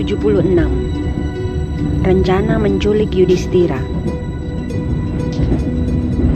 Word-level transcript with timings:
76 0.00 0.56
Rencana 2.00 2.56
menculik 2.56 3.12
Yudhistira. 3.12 3.76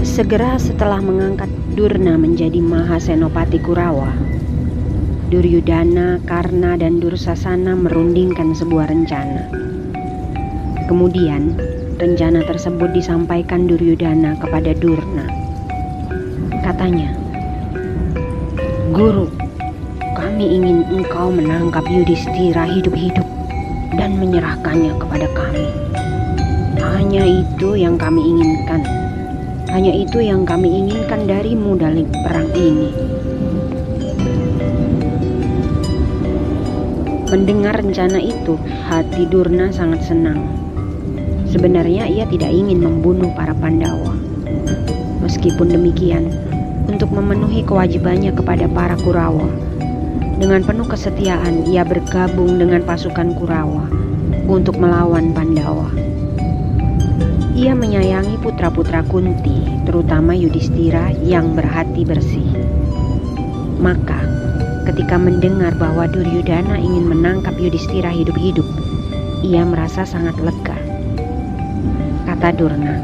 Segera 0.04 0.60
setelah 0.60 1.00
mengangkat 1.00 1.48
Durna 1.72 2.20
menjadi 2.20 2.60
Mahasenopati 2.60 3.56
Kurawa 3.64 4.12
Duryudana, 5.32 6.20
Karna, 6.28 6.76
dan 6.76 7.00
Dursasana 7.00 7.72
merundingkan 7.72 8.52
sebuah 8.52 8.92
rencana. 8.92 9.48
Kemudian 10.84 11.56
rencana 11.96 12.44
tersebut 12.44 12.92
disampaikan 12.92 13.64
Duryudana 13.64 14.36
kepada 14.44 14.76
Durna. 14.76 15.24
Katanya 16.60 17.16
Guru, 18.92 19.32
kami 20.12 20.60
ingin 20.60 20.84
engkau 20.92 21.32
menangkap 21.32 21.88
Yudhistira 21.88 22.68
hidup-hidup 22.68 23.23
dan 23.94 24.18
menyerahkannya 24.18 24.94
kepada 24.98 25.26
kami. 25.34 25.66
Hanya 26.82 27.24
itu 27.26 27.78
yang 27.78 27.94
kami 27.94 28.22
inginkan. 28.22 28.82
Hanya 29.70 29.90
itu 29.90 30.22
yang 30.22 30.46
kami 30.46 30.70
inginkan 30.70 31.26
darimu 31.26 31.74
dalam 31.74 32.06
perang 32.22 32.50
ini. 32.54 32.90
Mendengar 37.34 37.82
rencana 37.82 38.22
itu, 38.22 38.54
hati 38.86 39.26
Durna 39.26 39.74
sangat 39.74 40.06
senang. 40.06 40.46
Sebenarnya 41.50 42.06
ia 42.06 42.22
tidak 42.30 42.54
ingin 42.54 42.78
membunuh 42.78 43.34
para 43.34 43.50
Pandawa. 43.58 44.14
Meskipun 45.18 45.74
demikian, 45.74 46.30
untuk 46.86 47.10
memenuhi 47.10 47.66
kewajibannya 47.66 48.30
kepada 48.30 48.70
para 48.70 48.94
Kurawa, 49.02 49.50
dengan 50.38 50.66
penuh 50.66 50.84
kesetiaan 50.84 51.70
ia 51.70 51.86
bergabung 51.86 52.58
dengan 52.58 52.82
pasukan 52.82 53.38
Kurawa 53.38 53.86
untuk 54.50 54.76
melawan 54.76 55.32
Pandawa. 55.32 55.88
Ia 57.54 57.70
menyayangi 57.70 58.42
putra-putra 58.42 59.06
Kunti, 59.06 59.62
terutama 59.86 60.34
Yudhistira 60.34 61.14
yang 61.22 61.54
berhati 61.54 62.02
bersih. 62.02 62.50
Maka, 63.78 64.18
ketika 64.90 65.14
mendengar 65.14 65.70
bahwa 65.78 66.10
Duryudana 66.10 66.76
ingin 66.82 67.06
menangkap 67.06 67.54
Yudhistira 67.54 68.10
hidup-hidup, 68.10 68.66
ia 69.46 69.62
merasa 69.62 70.02
sangat 70.02 70.34
lega. 70.42 70.74
Kata 72.26 72.50
Durna, 72.58 72.98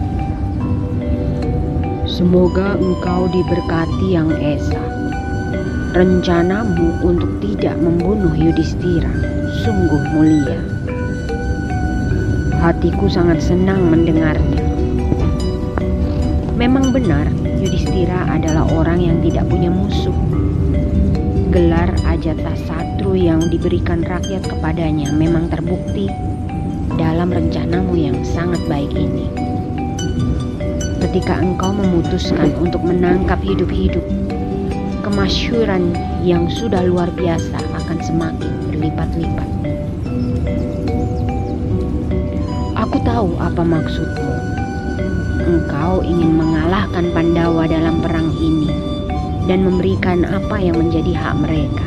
"Semoga 2.11 2.75
engkau 2.75 3.31
diberkati 3.31 4.19
yang 4.19 4.35
esa." 4.35 5.00
Rencanamu 5.91 7.03
untuk 7.03 7.43
tidak 7.43 7.75
membunuh 7.83 8.31
Yudhistira 8.31 9.11
sungguh 9.67 10.03
mulia. 10.15 10.63
Hatiku 12.63 13.11
sangat 13.11 13.43
senang 13.43 13.91
mendengarnya. 13.91 14.71
Memang 16.55 16.95
benar, 16.95 17.27
Yudhistira 17.59 18.23
adalah 18.31 18.71
orang 18.71 19.03
yang 19.03 19.19
tidak 19.19 19.51
punya 19.51 19.67
musuh. 19.67 20.15
Gelar 21.51 21.91
Ajata 22.07 22.55
Satru 22.71 23.19
yang 23.19 23.43
diberikan 23.51 24.07
rakyat 24.07 24.47
kepadanya 24.47 25.11
memang 25.11 25.51
terbukti 25.51 26.07
dalam 26.95 27.35
rencanamu 27.35 27.99
yang 27.99 28.23
sangat 28.23 28.63
baik 28.71 28.95
ini. 28.95 29.27
Ketika 31.03 31.43
engkau 31.43 31.75
memutuskan 31.75 32.55
untuk 32.63 32.87
menangkap 32.87 33.43
hidup-hidup 33.43 34.30
kemasyuran 35.01 35.97
yang 36.23 36.47
sudah 36.49 36.85
luar 36.85 37.09
biasa 37.17 37.57
akan 37.57 37.99
semakin 38.05 38.53
berlipat-lipat. 38.69 39.49
Aku 42.77 42.97
tahu 43.05 43.29
apa 43.41 43.63
maksudmu. 43.65 44.33
Engkau 45.41 46.05
ingin 46.05 46.37
mengalahkan 46.37 47.11
Pandawa 47.11 47.65
dalam 47.67 47.99
perang 48.05 48.31
ini 48.39 48.71
dan 49.49 49.65
memberikan 49.67 50.23
apa 50.29 50.61
yang 50.61 50.79
menjadi 50.79 51.13
hak 51.17 51.35
mereka. 51.41 51.87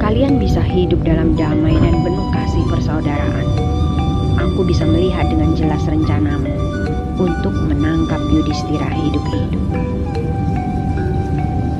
Kalian 0.00 0.38
bisa 0.38 0.62
hidup 0.62 1.02
dalam 1.02 1.34
damai 1.34 1.74
dan 1.82 2.00
penuh 2.06 2.28
kasih 2.30 2.64
persaudaraan. 2.70 3.48
Aku 4.38 4.62
bisa 4.62 4.86
melihat 4.86 5.26
dengan 5.28 5.52
jelas 5.58 5.82
rencanamu 5.84 6.48
untuk 7.18 7.52
menangkap 7.66 8.20
Yudhistira 8.30 8.88
hidup-hidup. 8.92 9.64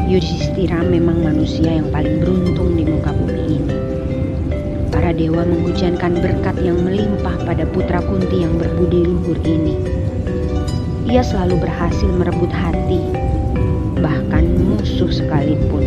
Yudhistira 0.06 0.87
memang 0.87 1.19
manusia 1.19 1.83
yang 1.83 1.91
paling 1.91 2.22
beruntung 2.22 2.78
di 2.78 2.87
muka 2.87 3.11
bumi 3.11 3.59
ini. 3.59 3.75
Para 4.94 5.11
dewa 5.11 5.43
menghujankan 5.43 6.22
berkat 6.22 6.62
yang 6.62 6.78
melimpah 6.78 7.34
pada 7.43 7.67
putra 7.67 7.99
Kunti 8.06 8.47
yang 8.47 8.55
berbudi 8.55 9.03
luhur 9.03 9.34
ini. 9.43 9.75
Ia 11.11 11.27
selalu 11.27 11.59
berhasil 11.59 12.06
merebut 12.06 12.55
hati, 12.55 13.03
bahkan 13.99 14.47
musuh 14.62 15.11
sekalipun. 15.11 15.83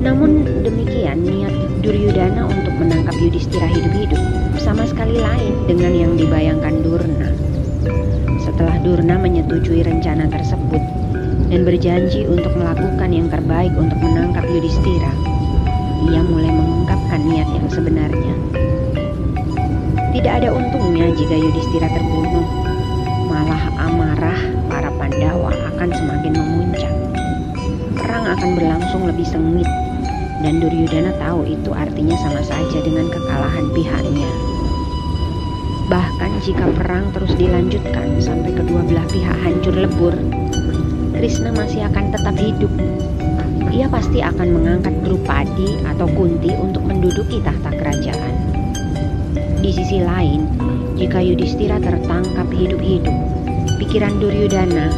Namun 0.00 0.48
demikian 0.64 1.28
niat 1.28 1.52
Duryudana 1.84 2.48
untuk 2.48 2.72
menangkap 2.80 3.12
Yudhistira 3.20 3.68
hidup-hidup 3.68 4.20
sama 4.56 4.88
sekali 4.88 5.20
lain 5.20 5.60
dengan 5.68 5.92
yang 5.92 6.12
dibayangkan 6.16 6.80
Durna. 6.80 7.29
Setelah 8.40 8.80
Durna 8.80 9.20
menyetujui 9.20 9.84
rencana 9.84 10.24
tersebut 10.32 10.80
dan 11.52 11.60
berjanji 11.68 12.24
untuk 12.24 12.56
melakukan 12.56 13.10
yang 13.12 13.28
terbaik 13.28 13.72
untuk 13.76 14.00
menangkap 14.00 14.48
Yudhistira, 14.48 15.12
ia 16.08 16.24
mulai 16.24 16.48
mengungkapkan 16.48 17.20
niat 17.20 17.48
yang 17.52 17.68
sebenarnya. 17.68 18.34
Tidak 20.10 20.32
ada 20.42 20.48
untungnya 20.56 21.12
jika 21.12 21.36
Yudhistira 21.36 21.92
terbunuh, 21.92 22.46
malah 23.28 23.62
amarah 23.78 24.40
para 24.72 24.90
Pandawa 24.96 25.52
akan 25.76 25.88
semakin 25.92 26.32
memuncak. 26.34 26.94
Perang 28.00 28.24
akan 28.24 28.50
berlangsung 28.56 29.04
lebih 29.04 29.28
sengit 29.28 29.68
dan 30.40 30.58
Duryudana 30.58 31.12
tahu 31.20 31.44
itu 31.44 31.70
artinya 31.76 32.16
sama 32.16 32.40
saja 32.40 32.78
dengan 32.80 33.12
kekalahan 33.12 33.68
pihaknya. 33.76 34.49
Bahkan 35.90 36.38
jika 36.46 36.70
perang 36.78 37.10
terus 37.10 37.34
dilanjutkan 37.34 38.22
sampai 38.22 38.54
kedua 38.54 38.86
belah 38.86 39.02
pihak 39.10 39.34
hancur 39.42 39.74
lebur, 39.74 40.14
Krishna 41.18 41.50
masih 41.50 41.82
akan 41.90 42.14
tetap 42.14 42.38
hidup. 42.38 42.70
Ia 43.74 43.90
pasti 43.90 44.22
akan 44.22 44.54
mengangkat 44.54 44.94
Drupadi 45.02 45.82
atau 45.82 46.06
Kunti 46.14 46.54
untuk 46.54 46.86
menduduki 46.86 47.42
tahta 47.42 47.74
kerajaan. 47.74 48.34
Di 49.58 49.70
sisi 49.74 49.98
lain, 49.98 50.46
jika 50.94 51.18
Yudhistira 51.18 51.82
tertangkap 51.82 52.46
hidup-hidup, 52.54 53.16
pikiran 53.82 54.14
Duryudana, 54.22 54.94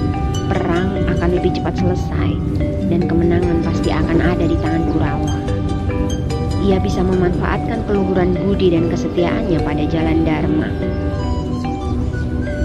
perang 0.53 1.09
akan 1.09 1.31
lebih 1.41 1.57
cepat 1.57 1.73
selesai 1.81 2.37
dan 2.93 3.09
kemenangan 3.09 3.65
pasti 3.65 3.89
akan 3.89 4.21
ada 4.21 4.45
di 4.45 4.61
tangan 4.61 4.85
Kurawa. 4.93 5.33
Ia 6.63 6.79
bisa 6.79 7.03
memanfaatkan 7.03 7.83
keluhuran 7.91 8.39
budi 8.39 8.71
dan 8.71 8.87
kesetiaannya 8.87 9.59
pada 9.67 9.83
jalan 9.91 10.23
Dharma. 10.23 10.71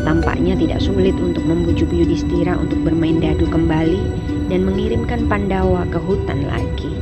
Tampaknya 0.05 0.53
tidak 0.53 0.79
sulit 0.85 1.17
untuk 1.17 1.41
membujuk 1.44 1.89
Yudhistira 1.89 2.55
untuk 2.55 2.79
bermain 2.85 3.17
dadu 3.17 3.49
kembali 3.49 3.99
dan 4.53 4.63
mengirimkan 4.63 5.25
Pandawa 5.25 5.83
ke 5.89 5.97
hutan 5.97 6.45
lagi. 6.45 6.94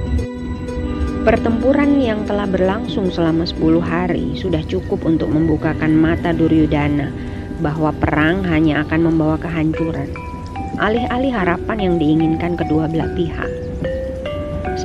Pertempuran 1.26 2.00
yang 2.00 2.24
telah 2.24 2.48
berlangsung 2.48 3.12
selama 3.12 3.44
10 3.44 3.82
hari 3.82 4.38
sudah 4.38 4.62
cukup 4.64 5.04
untuk 5.04 5.28
membukakan 5.30 5.94
mata 5.94 6.32
Duryudana 6.32 7.12
bahwa 7.60 7.92
perang 7.92 8.46
hanya 8.48 8.88
akan 8.88 9.12
membawa 9.12 9.36
kehancuran. 9.36 10.10
alih-alih 10.76 11.32
harapan 11.32 11.78
yang 11.80 11.96
diinginkan 11.96 12.60
kedua 12.60 12.92
belah 12.92 13.08
pihak. 13.16 13.48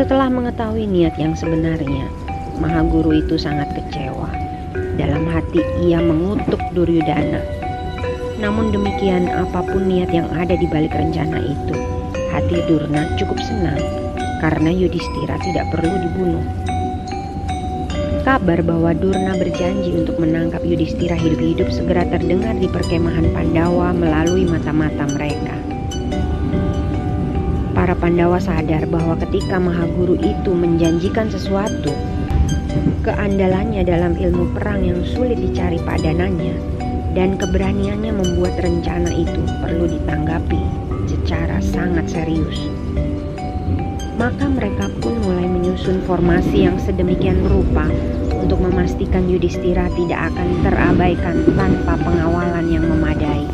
Setelah 0.01 0.33
mengetahui 0.33 0.89
niat 0.89 1.13
yang 1.21 1.37
sebenarnya, 1.37 2.09
Mahaguru 2.57 3.21
itu 3.21 3.37
sangat 3.37 3.69
kecewa. 3.77 4.33
Dalam 4.97 5.29
hati 5.29 5.61
ia 5.85 6.01
mengutuk 6.01 6.57
Duryudana. 6.73 7.45
Namun 8.41 8.73
demikian 8.73 9.29
apa 9.29 9.61
pun 9.61 9.93
niat 9.93 10.09
yang 10.09 10.25
ada 10.33 10.57
di 10.57 10.65
balik 10.73 10.97
rencana 10.97 11.45
itu, 11.45 11.77
hati 12.33 12.65
Durna 12.65 13.13
cukup 13.21 13.45
senang 13.45 13.77
karena 14.41 14.73
Yudhistira 14.73 15.37
tidak 15.45 15.69
perlu 15.69 15.93
dibunuh. 15.93 16.45
Kabar 18.25 18.65
bahwa 18.65 18.97
Durna 18.97 19.37
berjanji 19.37 20.01
untuk 20.01 20.17
menangkap 20.17 20.65
Yudhistira 20.65 21.13
hidup-hidup 21.13 21.69
segera 21.69 22.09
terdengar 22.09 22.57
di 22.57 22.73
perkemahan 22.73 23.37
Pandawa 23.37 23.93
melalui 23.93 24.49
mata-mata 24.49 25.05
mereka. 25.13 25.70
Para 27.91 28.07
Pandawa 28.07 28.39
sadar 28.39 28.87
bahwa 28.87 29.19
ketika 29.19 29.59
Mahaguru 29.59 30.15
itu 30.23 30.55
menjanjikan 30.55 31.27
sesuatu, 31.27 31.91
keandalannya 33.03 33.83
dalam 33.83 34.15
ilmu 34.15 34.55
perang 34.55 34.87
yang 34.87 35.03
sulit 35.03 35.35
dicari 35.35 35.75
padanannya 35.83 36.55
dan 37.19 37.35
keberaniannya 37.35 38.15
membuat 38.15 38.63
rencana 38.63 39.11
itu 39.11 39.43
perlu 39.59 39.91
ditanggapi 39.91 40.63
secara 41.11 41.59
sangat 41.59 42.07
serius. 42.15 42.63
Maka 44.23 44.47
mereka 44.47 44.87
pun 45.03 45.19
mulai 45.27 45.51
menyusun 45.51 45.99
formasi 46.07 46.71
yang 46.71 46.79
sedemikian 46.79 47.43
rupa 47.51 47.91
untuk 48.39 48.63
memastikan 48.71 49.27
Yudhistira 49.27 49.91
tidak 49.99 50.31
akan 50.31 50.49
terabaikan 50.63 51.43
tanpa 51.59 51.99
pengawalan 52.07 52.71
yang 52.71 52.87
memadai. 52.87 53.51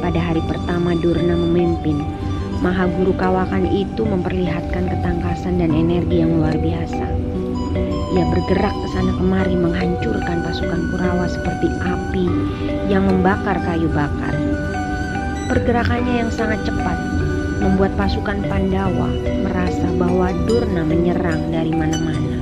Pada 0.00 0.32
hari 0.32 0.40
pertama 0.48 0.96
Durna 0.96 1.36
memimpin, 1.36 2.15
Mahaguru 2.64 3.12
Kawakan 3.20 3.68
itu 3.68 4.00
memperlihatkan 4.00 4.88
ketangkasan 4.88 5.60
dan 5.60 5.76
energi 5.76 6.24
yang 6.24 6.40
luar 6.40 6.56
biasa. 6.56 7.04
Ia 8.16 8.24
bergerak 8.32 8.72
ke 8.72 8.88
sana 8.96 9.12
kemari 9.12 9.52
menghancurkan 9.52 10.40
pasukan 10.40 10.80
Kurawa 10.88 11.28
seperti 11.28 11.68
api 11.84 12.26
yang 12.88 13.04
membakar 13.04 13.60
kayu 13.60 13.92
bakar. 13.92 14.32
Pergerakannya 15.52 16.24
yang 16.24 16.30
sangat 16.32 16.64
cepat 16.64 16.96
membuat 17.60 17.92
pasukan 18.00 18.40
Pandawa 18.48 19.12
merasa 19.44 19.86
bahwa 20.00 20.32
Durna 20.48 20.80
menyerang 20.80 21.52
dari 21.52 21.76
mana-mana. 21.76 22.40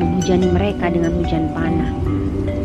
Menghujani 0.00 0.48
mereka 0.48 0.88
dengan 0.88 1.12
hujan 1.20 1.52
panah. 1.52 1.92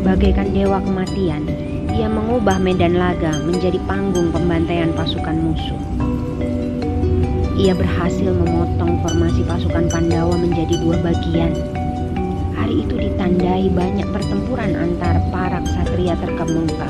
Bagaikan 0.08 0.56
dewa 0.56 0.80
kematian, 0.80 1.44
ia 1.92 2.08
mengubah 2.08 2.56
medan 2.56 2.96
laga 2.96 3.44
menjadi 3.44 3.76
panggung 3.84 4.32
pembantaian 4.32 4.94
pasukan 4.96 5.36
musuh. 5.36 5.80
Ia 7.56 7.72
berhasil 7.72 8.36
memotong 8.36 9.00
formasi 9.00 9.40
pasukan 9.48 9.88
Pandawa 9.88 10.36
menjadi 10.36 10.76
dua 10.76 11.00
bagian. 11.00 11.56
Hari 12.52 12.84
itu 12.84 13.00
ditandai 13.00 13.72
banyak 13.72 14.04
pertempuran 14.12 14.76
antar 14.76 15.16
para 15.32 15.64
ksatria 15.64 16.20
terkemuka. 16.20 16.84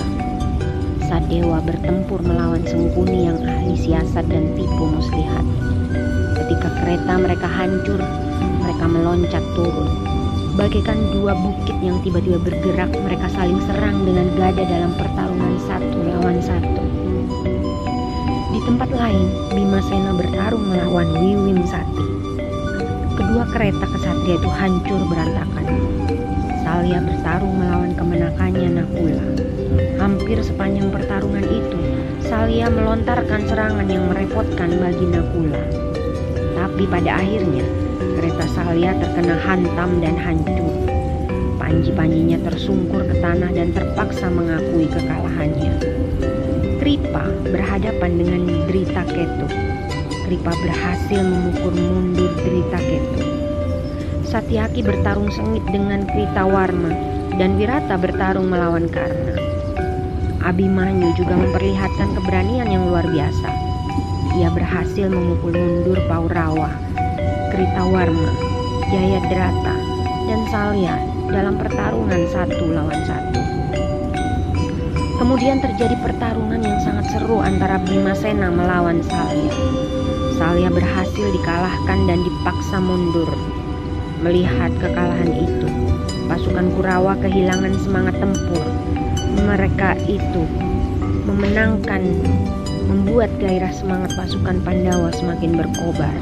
Sadewa 1.06 1.62
bertempur 1.62 2.18
melawan 2.18 2.66
Sengkuni 2.66 3.30
yang 3.30 3.38
ahli 3.46 3.78
siasat 3.78 4.26
dan 4.26 4.58
tipu 4.58 4.90
muslihat. 4.90 5.46
Ketika 6.34 6.68
kereta 6.82 7.14
mereka 7.14 7.46
hancur, 7.46 8.02
mereka 8.58 8.84
meloncat 8.90 9.46
turun. 9.54 9.86
Bagaikan 10.58 10.98
dua 11.14 11.38
bukit 11.46 11.78
yang 11.78 12.02
tiba-tiba 12.02 12.42
bergerak, 12.42 12.90
mereka 13.06 13.30
saling 13.38 13.62
serang 13.70 14.02
dengan 14.02 14.34
gada 14.34 14.66
dalam 14.66 14.90
pertarungan 14.98 15.62
satu 15.62 15.98
lawan 16.10 16.42
satu. 16.42 16.95
Tempat 18.66 18.90
lain, 18.98 19.30
Bimasena 19.54 20.10
bertarung 20.10 20.66
melawan 20.66 21.06
Wiwim 21.22 21.62
Sati. 21.70 22.02
Kedua 23.14 23.46
kereta 23.54 23.86
kesatria 23.86 24.42
itu 24.42 24.50
hancur 24.50 25.06
berantakan. 25.06 25.66
Salya 26.66 26.98
bertarung 26.98 27.62
melawan 27.62 27.94
kemenakannya 27.94 28.82
Nakula. 28.82 29.22
Hampir 30.02 30.42
sepanjang 30.42 30.90
pertarungan 30.90 31.46
itu, 31.46 31.78
Salya 32.26 32.66
melontarkan 32.66 33.46
serangan 33.46 33.86
yang 33.86 34.10
merepotkan 34.10 34.74
bagi 34.82 35.14
Nakula. 35.14 35.62
Tapi 36.58 36.90
pada 36.90 37.22
akhirnya, 37.22 37.62
kereta 38.18 38.50
Salya 38.50 38.98
terkena 38.98 39.38
hantam 39.46 40.02
dan 40.02 40.18
hancur. 40.18 40.74
Panji-panjinya 41.62 42.42
tersungkur 42.42 43.06
ke 43.06 43.14
tanah 43.22 43.54
dan 43.54 43.70
terpaksa 43.70 44.26
mengakui 44.26 44.90
kekalahannya. 44.90 45.96
Kripa 46.86 47.26
berhadapan 47.50 48.14
dengan 48.14 48.46
Drita 48.70 49.02
Ketu. 49.10 49.50
Kripa 50.22 50.54
berhasil 50.54 51.18
memukul 51.18 51.74
mundur 51.74 52.30
Drita 52.46 52.78
Ketu. 52.78 53.26
Satyaki 54.22 54.86
bertarung 54.86 55.26
sengit 55.34 55.66
dengan 55.74 56.06
Krita 56.06 56.46
Warma 56.46 56.94
dan 57.42 57.58
Wirata 57.58 57.98
bertarung 57.98 58.46
melawan 58.46 58.86
Karna. 58.86 59.34
Abimanyu 60.46 61.10
juga 61.18 61.34
memperlihatkan 61.34 62.22
keberanian 62.22 62.70
yang 62.70 62.86
luar 62.86 63.02
biasa. 63.10 63.50
Ia 64.38 64.54
berhasil 64.54 65.10
memukul 65.10 65.58
mundur 65.58 65.98
Paurawa, 66.06 66.70
Krita 67.50 67.82
Warma, 67.82 68.30
Jayadrata, 68.94 69.74
dan 70.30 70.40
Salya 70.54 70.94
dalam 71.34 71.58
pertarungan 71.58 72.30
satu 72.30 72.62
lawan 72.70 73.02
satu. 73.10 73.45
Kemudian 75.36 75.60
terjadi 75.60 76.00
pertarungan 76.00 76.64
yang 76.64 76.80
sangat 76.80 77.12
seru 77.12 77.44
antara 77.44 77.76
Bimasena 77.84 78.48
melawan 78.48 79.04
Salya. 79.04 79.52
Salya 80.32 80.72
berhasil 80.72 81.28
dikalahkan 81.28 82.08
dan 82.08 82.24
dipaksa 82.24 82.80
mundur. 82.80 83.28
Melihat 84.24 84.72
kekalahan 84.80 85.36
itu, 85.36 85.68
pasukan 86.24 86.72
Kurawa 86.72 87.20
kehilangan 87.20 87.76
semangat 87.84 88.16
tempur. 88.16 88.64
Mereka 89.44 90.08
itu 90.08 90.48
memenangkan, 91.28 92.00
membuat 92.88 93.28
gairah 93.36 93.76
semangat 93.76 94.16
pasukan 94.16 94.56
Pandawa 94.64 95.12
semakin 95.12 95.52
berkobar. 95.52 96.16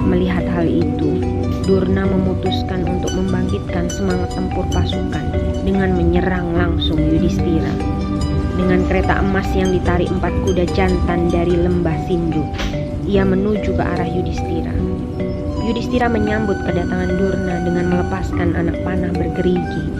Melihat 0.00 0.48
hal 0.48 0.64
itu, 0.64 1.35
Durna 1.66 2.06
memutuskan 2.06 2.86
untuk 2.86 3.10
membangkitkan 3.18 3.90
semangat 3.90 4.38
tempur 4.38 4.62
pasukan 4.70 5.34
dengan 5.66 5.98
menyerang 5.98 6.54
langsung 6.54 6.94
Yudhistira. 6.94 7.74
Dengan 8.54 8.86
kereta 8.86 9.18
emas 9.18 9.50
yang 9.50 9.74
ditarik 9.74 10.06
empat 10.06 10.30
kuda 10.46 10.62
jantan 10.78 11.26
dari 11.26 11.58
lembah 11.58 12.06
Sindu, 12.06 12.46
ia 13.02 13.26
menuju 13.26 13.74
ke 13.74 13.82
arah 13.82 14.06
Yudhistira. 14.06 14.70
Yudhistira 15.66 16.06
menyambut 16.06 16.54
kedatangan 16.70 17.18
Durna 17.18 17.58
dengan 17.66 17.84
melepaskan 17.90 18.54
anak 18.54 18.78
panah 18.86 19.10
bergerigi 19.10 19.90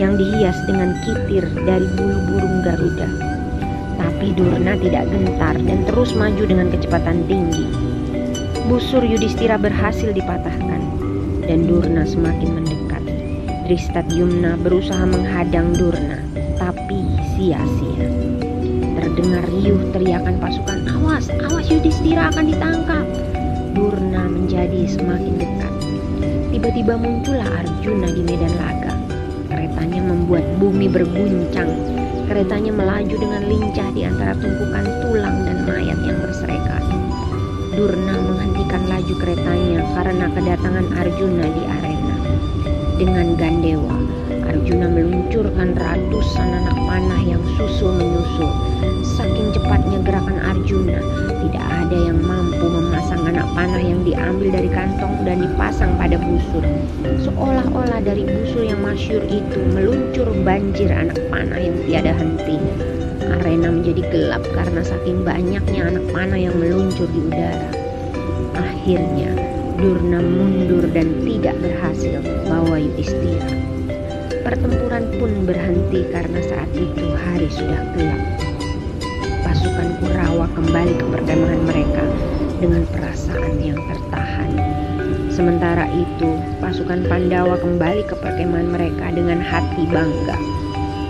yang 0.00 0.16
dihias 0.16 0.56
dengan 0.64 0.96
kitir 1.04 1.44
dari 1.68 1.84
bulu 2.00 2.16
burung 2.32 2.64
Garuda. 2.64 3.08
Tapi 4.00 4.32
Durna 4.32 4.72
tidak 4.80 5.04
gentar 5.12 5.52
dan 5.68 5.84
terus 5.84 6.16
maju 6.16 6.48
dengan 6.48 6.72
kecepatan 6.72 7.28
tinggi. 7.28 7.68
Busur 8.72 9.04
Yudhistira 9.04 9.60
berhasil 9.60 10.16
dipatahkan 10.16 10.99
dan 11.50 11.66
Durna 11.66 12.06
semakin 12.06 12.62
mendekat. 12.62 13.02
Yumna 14.14 14.54
berusaha 14.58 15.02
menghadang 15.02 15.74
Durna, 15.74 16.22
tapi 16.58 17.02
sia-sia. 17.34 18.06
Terdengar 18.98 19.42
riuh 19.50 19.78
teriakan 19.90 20.38
pasukan, 20.38 20.86
awas, 20.94 21.26
awas 21.46 21.66
Yudhistira 21.66 22.30
akan 22.30 22.54
ditangkap. 22.54 23.06
Durna 23.74 24.30
menjadi 24.30 24.86
semakin 24.90 25.42
dekat. 25.42 25.74
Tiba-tiba 26.54 26.94
muncullah 26.98 27.50
Arjuna 27.62 28.10
di 28.10 28.22
medan 28.26 28.54
laga. 28.58 28.94
Keretanya 29.50 30.02
membuat 30.06 30.46
bumi 30.58 30.86
berguncang. 30.86 31.70
Keretanya 32.30 32.70
melaju 32.74 33.14
dengan 33.14 33.42
lincah 33.46 33.90
di 33.94 34.06
antara 34.06 34.38
tumpukan 34.38 34.86
tulang 35.02 35.36
dan 35.46 35.66
mayat 35.66 35.98
yang 36.02 36.18
berserakan. 36.22 36.82
Durna 37.74 38.29
menghentikan 38.70 38.86
laju 38.86 39.14
keretanya 39.18 39.80
karena 39.98 40.26
kedatangan 40.30 40.86
Arjuna 40.94 41.46
di 41.50 41.62
arena. 41.66 42.14
Dengan 43.02 43.26
gandewa, 43.34 43.96
Arjuna 44.46 44.86
meluncurkan 44.86 45.74
ratusan 45.74 46.48
anak 46.54 46.78
panah 46.86 47.22
yang 47.26 47.42
susul 47.58 47.98
menyusul. 47.98 48.50
Saking 49.18 49.50
cepatnya 49.50 49.98
gerakan 50.06 50.38
Arjuna, 50.38 51.02
tidak 51.42 51.66
ada 51.66 51.98
yang 51.98 52.22
mampu 52.22 52.62
memasang 52.62 53.26
anak 53.26 53.50
panah 53.58 53.82
yang 53.82 54.06
diambil 54.06 54.54
dari 54.54 54.70
kantong 54.70 55.18
dan 55.26 55.42
dipasang 55.42 55.90
pada 55.98 56.14
busur. 56.22 56.62
Seolah-olah 57.26 57.98
dari 58.06 58.22
busur 58.22 58.70
yang 58.70 58.78
masyur 58.86 59.26
itu 59.26 59.58
meluncur 59.74 60.30
banjir 60.46 60.94
anak 60.94 61.18
panah 61.26 61.58
yang 61.58 61.74
tiada 61.90 62.14
henti. 62.14 62.54
Arena 63.34 63.74
menjadi 63.74 64.02
gelap 64.14 64.46
karena 64.54 64.82
saking 64.86 65.26
banyaknya 65.26 65.90
anak 65.90 66.06
panah 66.14 66.38
yang 66.38 66.54
meluncur 66.54 67.10
di 67.10 67.18
udara. 67.26 67.79
Akhirnya, 68.60 69.32
Durna 69.80 70.20
mundur 70.20 70.84
dan 70.92 71.24
tidak 71.24 71.56
berhasil 71.64 72.20
membawa 72.20 72.76
Yudhistira. 72.76 73.48
Pertempuran 74.44 75.08
pun 75.16 75.48
berhenti 75.48 76.04
karena 76.12 76.40
saat 76.44 76.68
itu 76.76 77.06
hari 77.16 77.48
sudah 77.48 77.80
gelap. 77.96 78.20
pasukan 79.40 79.88
Kurawa 80.00 80.46
kembali 80.52 80.94
ke 81.00 81.04
perkemahan 81.08 81.62
mereka 81.64 82.04
dengan 82.60 82.84
perasaan 82.92 83.56
yang 83.64 83.80
tertahan. 83.88 84.52
Sementara 85.32 85.88
itu, 85.96 86.36
pasukan 86.60 87.08
Pandawa 87.08 87.56
kembali 87.56 88.04
ke 88.04 88.14
perkemahan 88.20 88.68
mereka 88.68 89.08
dengan 89.16 89.40
hati 89.40 89.88
bangga. 89.88 90.36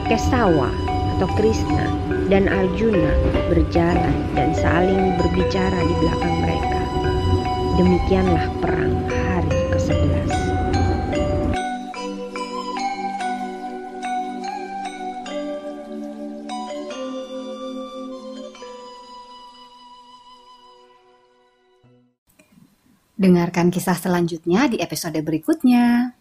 Kesawa 0.06 0.70
atau 1.18 1.26
Krishna 1.34 1.90
dan 2.30 2.46
Arjuna 2.46 3.10
berjalan 3.50 4.14
dan 4.38 4.54
saling 4.54 5.18
berbicara 5.18 5.78
di 5.82 5.94
belakang. 5.98 6.39
Demikianlah 7.80 8.44
perang 8.60 9.08
hari 9.08 9.56
ke-11. 9.72 10.28
Dengarkan 23.16 23.72
kisah 23.72 23.96
selanjutnya 23.96 24.68
di 24.68 24.76
episode 24.84 25.16
berikutnya. 25.24 26.19